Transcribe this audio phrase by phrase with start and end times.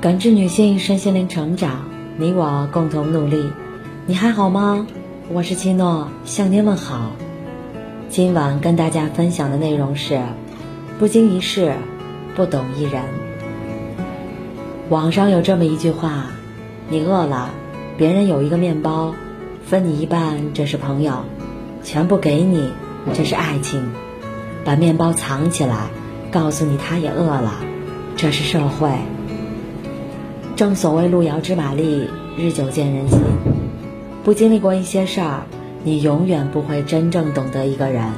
[0.00, 1.84] 感知女性身心灵成长，
[2.16, 3.52] 你我共同努力。
[4.06, 4.86] 你还好吗？
[5.28, 7.12] 我是七诺，向您问好。
[8.08, 10.22] 今晚跟大家分享的内容是：
[10.98, 11.74] 不经一事，
[12.34, 13.02] 不懂一人。
[14.88, 16.28] 网上有这么一句话：
[16.88, 17.50] 你饿了，
[17.98, 19.14] 别人有一个面包，
[19.66, 21.26] 分你一半，这是朋友；
[21.84, 22.70] 全部给你，
[23.12, 23.90] 这是爱情。
[24.64, 25.90] 把面包藏起来，
[26.30, 27.52] 告诉你他也饿了，
[28.16, 28.88] 这是社会。
[30.60, 32.06] 正所谓路遥知马力，
[32.36, 33.18] 日久见人心。
[34.22, 35.44] 不经历过一些事儿，
[35.84, 38.12] 你永远不会真正懂得一个人。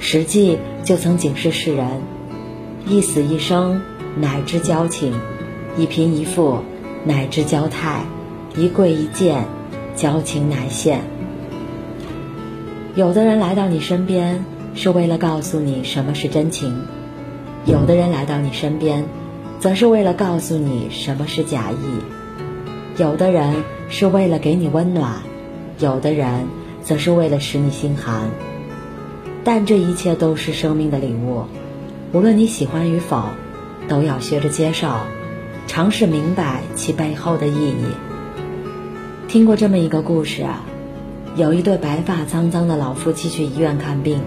[0.00, 1.86] 史记就曾警示世人：
[2.88, 3.80] 一死一生，
[4.16, 5.12] 乃知交情；
[5.78, 6.58] 一贫一富，
[7.04, 8.00] 乃知交态；
[8.56, 9.44] 一贵一贱，
[9.94, 11.02] 交情乃现。
[12.96, 14.44] 有的人来到你身边，
[14.74, 16.72] 是为了告诉你什么是真情；
[17.64, 19.04] 有的人来到你身边。
[19.60, 25.16] 则是为了告诉你什么是假意，有的人是为了给你温暖，
[25.78, 26.46] 有的人
[26.82, 28.30] 则是为了使你心寒。
[29.44, 31.44] 但这一切都是生命的礼物，
[32.12, 33.24] 无论你喜欢与否，
[33.86, 34.88] 都要学着接受，
[35.66, 37.84] 尝试明白其背后的意义。
[39.28, 40.46] 听过这么一个故事，
[41.36, 44.22] 有一对白发苍苍的老夫妻去医院看病，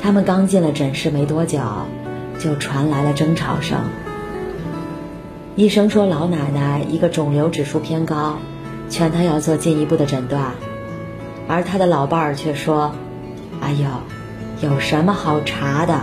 [0.00, 1.60] 他们刚进了诊室没多久，
[2.38, 3.80] 就传来了争吵声。
[5.58, 8.38] 医生说：“老奶奶一个肿瘤指数偏高，
[8.88, 10.52] 劝她要做进一步的诊断。”
[11.48, 12.92] 而她的老伴儿却说
[13.60, 13.88] ：“哎呦，
[14.68, 16.02] 有什么好查的？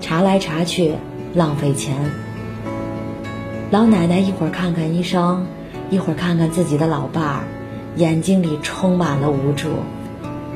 [0.00, 0.94] 查来查去
[1.34, 1.94] 浪费钱。”
[3.70, 5.46] 老奶奶一会儿看看医生，
[5.88, 7.44] 一会儿看看自己的老伴儿，
[7.94, 9.68] 眼睛里充满了无助，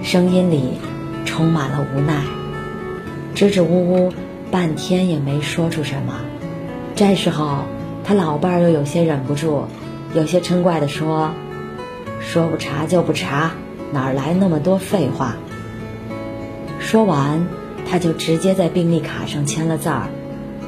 [0.02, 0.72] 声音里
[1.24, 2.20] 充满了无奈，
[3.36, 4.12] 支支吾吾
[4.50, 6.14] 半天也没说出什么。
[6.96, 7.58] 这时候。
[8.04, 9.64] 他老伴儿又有些忍不住，
[10.14, 11.30] 有些嗔怪地说
[12.20, 13.52] ：“说不查就不查，
[13.92, 15.36] 哪来那么多废话？”
[16.78, 17.46] 说完，
[17.90, 20.08] 他就直接在病历卡上签了字儿，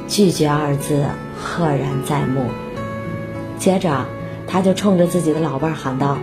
[0.08, 1.04] 拒绝二字
[1.38, 2.46] 赫然在目。
[3.58, 4.06] 接着，
[4.46, 6.16] 他就冲着自己的老伴儿喊道：“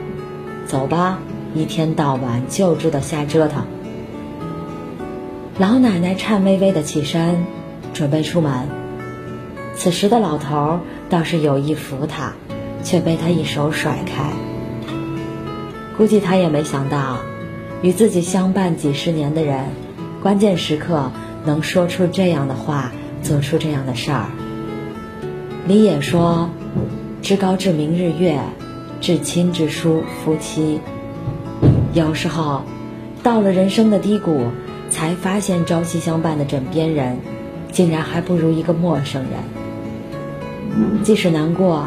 [0.66, 1.20] 走吧，
[1.54, 3.66] 一天到晚就知道瞎折腾。”
[5.60, 7.46] 老奶奶颤巍巍地起身，
[7.94, 8.68] 准备出门。
[9.76, 10.80] 此时的老头儿
[11.14, 12.34] 倒是有意扶他，
[12.82, 14.32] 却被他一手甩开。
[15.96, 17.20] 估计他也没想到，
[17.84, 19.66] 与自己相伴几十年的人，
[20.24, 21.12] 关键时刻
[21.46, 22.92] 能说出这样的话，
[23.22, 24.26] 做出这样的事儿。
[25.68, 26.50] 李野说
[27.22, 28.40] ：“至高至明日月，
[29.00, 30.80] 至亲至疏夫妻。”
[31.94, 32.64] 有时候，
[33.22, 34.48] 到了人生的低谷，
[34.90, 37.20] 才发现朝夕相伴的枕边人，
[37.72, 39.63] 竟然还不如一个陌生人。
[41.04, 41.86] 即使难过，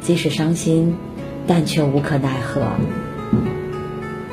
[0.00, 0.96] 即使伤心，
[1.46, 2.62] 但却无可奈何。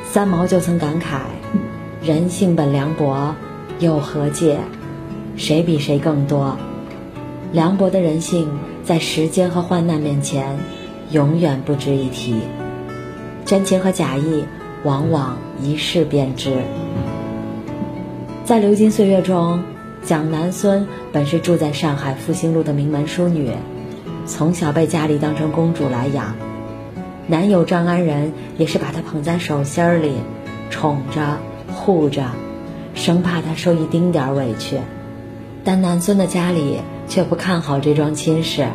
[0.02, 1.20] 三毛就曾感慨
[2.04, 3.34] ：“人性本凉薄，
[3.78, 4.58] 又何解？
[5.36, 6.56] 谁比谁更多？
[7.52, 8.48] 凉薄的人性，
[8.84, 10.58] 在时间和患难面前，
[11.10, 12.36] 永远不值一提。
[13.44, 14.44] 真情和假意，
[14.84, 16.58] 往往一试便知。”
[18.44, 19.62] 在流金岁月中，
[20.02, 23.50] 蒋南孙本是住在上海复兴路的名门淑女。
[24.26, 26.34] 从小被家里当成公主来养，
[27.26, 30.14] 男友张安仁也是把她捧在手心里，
[30.70, 31.38] 宠着
[31.72, 32.24] 护着，
[32.94, 34.78] 生怕她受一丁点委屈。
[35.62, 38.68] 但南孙的家里却不看好这桩亲事。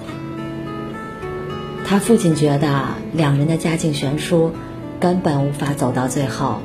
[1.86, 2.84] 他父亲觉得
[3.14, 4.52] 两人的家境悬殊，
[5.00, 6.60] 根本无法走到最后。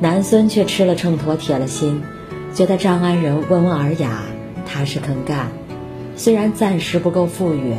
[0.00, 2.02] 南孙却吃了秤砣铁了心，
[2.54, 4.22] 觉得张安仁温文尔雅，
[4.66, 5.48] 踏实肯干。
[6.20, 7.76] 虽然暂时不够富裕，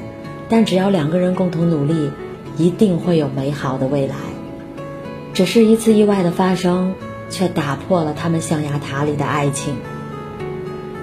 [0.49, 2.09] 但只要两个人共同努力，
[2.57, 4.15] 一定会有美好的未来。
[5.31, 6.95] 只是一次意外的发生，
[7.29, 9.75] 却打破了他们象牙塔里的爱情。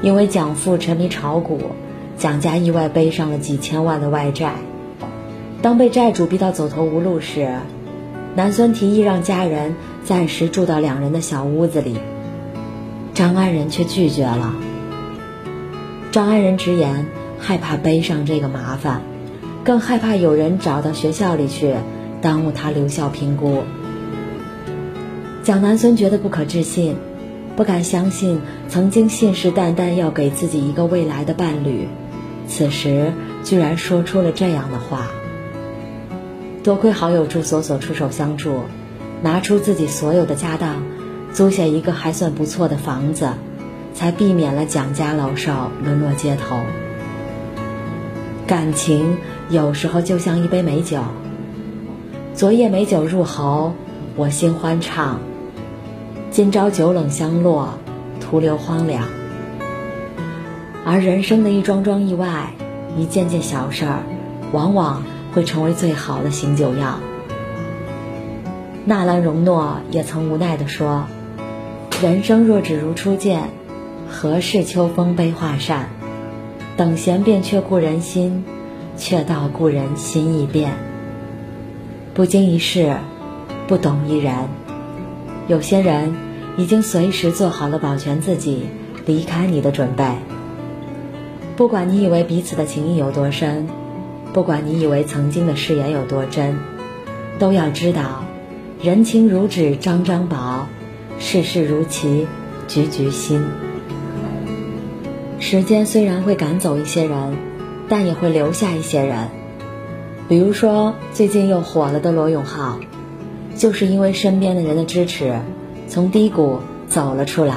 [0.02, 1.60] 因为蒋父沉迷炒股，
[2.16, 4.54] 蒋家意外背上了几千万的外债。
[5.62, 7.60] 当被债主逼到走投无路时，
[8.34, 12.00] 南孙提议让家人暂时住到两人的小屋子里，
[13.14, 14.56] 张安仁却拒绝了。
[16.10, 17.06] 张安仁直言。
[17.38, 19.02] 害怕背上这个麻烦，
[19.64, 21.74] 更害怕有人找到学校里去，
[22.20, 23.62] 耽误他留校评估。
[25.42, 26.96] 蒋南孙觉得不可置信，
[27.56, 31.88] 不敢相信曾经信誓旦旦要给自己一个未来的伴侣，
[32.46, 33.12] 此时
[33.44, 35.06] 居然说出了这样的话。
[36.62, 38.60] 多亏好友朱锁锁出手相助，
[39.22, 40.82] 拿出自己所有的家当，
[41.32, 43.30] 租下一个还算不错的房子，
[43.94, 46.58] 才避免了蒋家老少沦落街头。
[48.48, 49.18] 感情
[49.50, 51.02] 有时候就像一杯美酒，
[52.32, 53.74] 昨夜美酒入喉，
[54.16, 55.20] 我心欢畅。
[56.30, 57.74] 今朝酒冷香落，
[58.22, 59.04] 徒留荒凉。
[60.82, 62.54] 而人生的一桩桩意外，
[62.96, 63.98] 一件件小事儿，
[64.52, 65.02] 往往
[65.34, 67.00] 会成为最好的醒酒药。
[68.86, 71.04] 纳兰容若也曾无奈地说
[72.00, 73.50] ：“人生若只如初见，
[74.08, 75.90] 何事秋风悲画扇？
[76.78, 78.44] 等闲变却故人心，
[78.96, 80.74] 却道故人心易变。
[82.14, 82.96] 不经一事，
[83.66, 84.32] 不懂一人。
[85.48, 86.14] 有些人
[86.56, 88.66] 已经随时做好了保全自己、
[89.06, 90.04] 离开你的准备。
[91.56, 93.66] 不管你以为彼此的情谊有多深，
[94.32, 96.56] 不管你以为曾经的誓言有多真，
[97.40, 98.22] 都要知道。”
[98.80, 100.68] 人情如纸张张薄，
[101.18, 102.28] 世事如棋
[102.68, 103.42] 局局新。
[105.40, 107.36] 时间虽然会赶走一些人，
[107.88, 109.28] 但也会留下一些人。
[110.28, 112.80] 比如说，最近又火了的罗永浩，
[113.54, 115.38] 就是因为身边的人的支持，
[115.88, 116.58] 从低谷
[116.88, 117.54] 走了出来。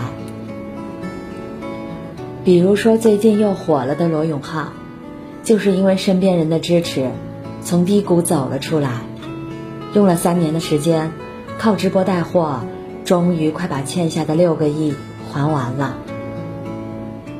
[2.45, 4.73] 比如说，最近又火了的罗永浩，
[5.43, 7.09] 就是因为身边人的支持，
[7.63, 9.01] 从低谷走了出来。
[9.93, 11.11] 用了三年的时间，
[11.57, 12.61] 靠直播带货，
[13.05, 14.93] 终于快把欠下的六个亿
[15.33, 15.97] 还完了。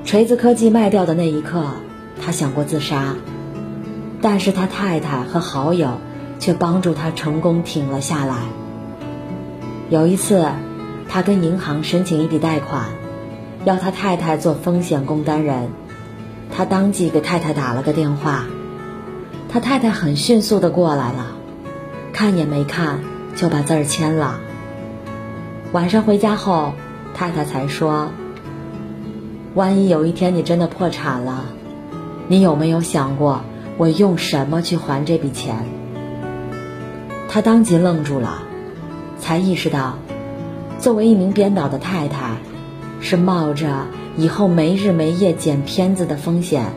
[0.04, 1.64] 锤子科技卖掉的那一刻，
[2.22, 3.16] 他想过自杀，
[4.22, 6.00] 但是他太太和好友
[6.40, 8.36] 却帮助他成功挺了下来。
[9.90, 10.48] 有一次，
[11.08, 12.86] 他跟银行申请一笔贷款，
[13.64, 15.70] 要他太太做风险共担人，
[16.56, 18.46] 他当即给太太打了个电话，
[19.50, 21.28] 他太太很迅速的过来了。
[22.12, 23.00] 看也没看
[23.36, 24.40] 就把字儿签了。
[25.72, 26.74] 晚上回家后，
[27.14, 28.12] 太太才说
[29.54, 31.46] ：“万一有一天你真的破产了，
[32.28, 33.42] 你有没有想过
[33.78, 35.66] 我用什么去还这笔钱？”
[37.28, 38.44] 他当即愣住了，
[39.20, 39.98] 才意识到，
[40.80, 42.38] 作为一名编导的太太，
[43.02, 46.68] 是冒着以后没日没夜剪片子的风险，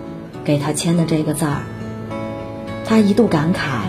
[0.45, 1.63] 给他签的这个字儿。
[2.85, 3.87] 他一度感慨。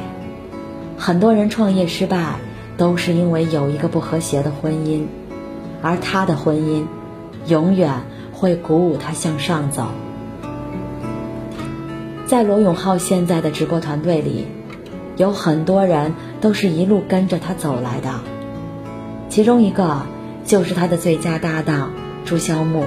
[0.98, 2.36] 很多人创业失败，
[2.78, 5.06] 都是因为有一个不和谐的婚姻，
[5.82, 6.86] 而他的婚姻，
[7.48, 7.92] 永远
[8.36, 9.88] 会鼓舞他向上走。
[12.28, 14.46] 在罗永浩现在的直播团队里，
[15.16, 18.20] 有很多人都是一路跟着他走来的，
[19.30, 20.02] 其中一个
[20.44, 21.92] 就是他的最佳搭档
[22.26, 22.84] 朱萧木。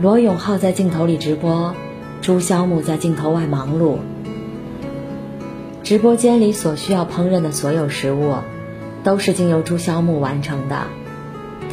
[0.00, 1.74] 罗永浩在镜头里直播，
[2.22, 3.96] 朱萧木在镜头外忙碌。
[5.82, 8.34] 直播间里所需要烹饪的所有食物，
[9.02, 10.82] 都是经由朱萧木完成的。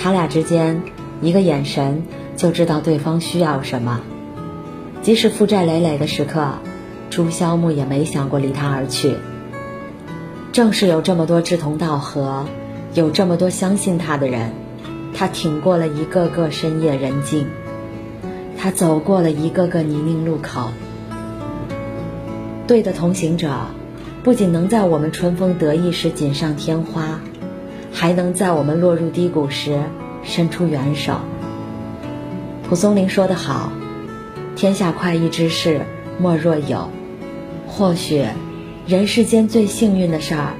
[0.05, 0.83] 他俩之间
[1.19, 2.03] 一个眼神
[2.37, 4.01] 就知道对方需要什么。
[5.01, 6.59] 即使负债累累的时刻，
[7.09, 9.15] 朱萧木也没想过离他而去。
[10.51, 12.45] 正是有这么多志同道合，
[12.93, 14.51] 有这么多相信他的人，
[15.15, 17.47] 他挺过了一个个深夜人静，
[18.59, 20.69] 他走过了一个个泥泞路口。
[22.67, 23.49] 对的同行者。
[24.21, 27.21] 不仅能在我们春风得意时锦上添花，
[27.95, 29.79] 还能在我们落入低谷时
[30.21, 31.13] 伸出援手。
[32.67, 33.71] 蒲松龄说得好
[34.57, 35.81] ：“天下快意之事
[36.19, 36.89] 莫若有。”
[37.65, 38.25] 或许，
[38.85, 40.53] 人世间最幸运的事儿，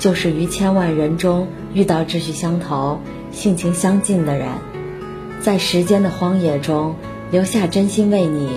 [0.00, 2.98] 就是于千万人中遇到志趣相投、
[3.30, 4.48] 性情相近的人，
[5.40, 6.96] 在时间的荒野中
[7.30, 8.50] 留下真心为你、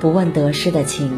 [0.00, 1.10] 不问得失的情。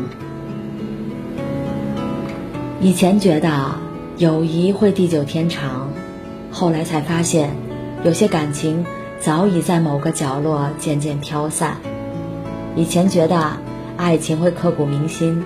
[2.80, 3.76] 以前觉得
[4.18, 5.87] 友谊会地久天长，
[6.50, 7.50] 后来才发现，
[8.04, 8.84] 有些感情
[9.20, 11.76] 早已在某个角落渐渐飘散。
[12.76, 13.58] 以前觉得
[13.96, 15.44] 爱情会刻骨铭心，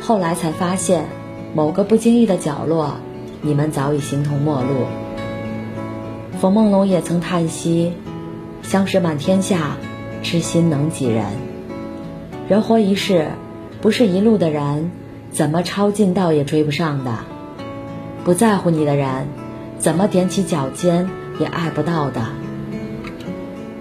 [0.00, 1.06] 后来才发现，
[1.54, 2.98] 某个不经意的角落，
[3.42, 4.86] 你们早已形同陌路。
[6.38, 7.92] 冯梦龙也曾叹息
[8.62, 9.76] ：“相识满天下，
[10.22, 11.24] 知心能几人？
[12.48, 13.28] 人活一世，
[13.80, 14.90] 不是一路的人。”
[15.32, 17.18] 怎么抄近道也追不上的，
[18.24, 19.26] 不在乎你的人，
[19.78, 22.26] 怎么踮起脚尖也爱不到的。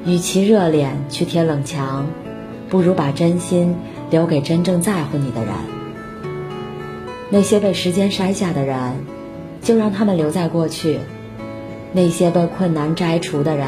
[0.05, 2.07] 与其热脸去贴冷墙，
[2.69, 3.75] 不如把真心
[4.09, 5.53] 留给真正在乎你的人。
[7.29, 8.77] 那些被时间筛下的人，
[9.61, 10.99] 就让他们留在过去；
[11.91, 13.67] 那些被困难摘除的人，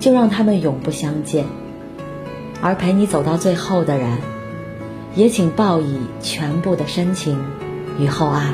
[0.00, 1.44] 就让他们永不相见。
[2.60, 4.18] 而陪你走到最后的人。
[5.16, 7.38] 也请报以全部的深情
[8.00, 8.52] 与厚爱。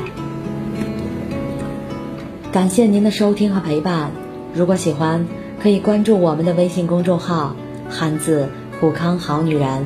[2.51, 4.11] 感谢您的收听和陪伴。
[4.53, 5.25] 如果喜欢，
[5.63, 7.55] 可以关注我们的微信公众号
[7.89, 9.85] “汉字普康好女人”，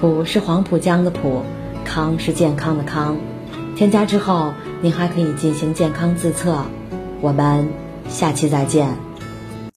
[0.00, 1.42] 普是黄浦江的浦，
[1.84, 3.18] 康是健康的康。
[3.76, 6.64] 添加之后，您还可以进行健康自测。
[7.20, 7.68] 我们
[8.08, 9.09] 下期再见。